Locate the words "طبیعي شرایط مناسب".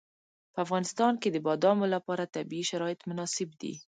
2.35-3.49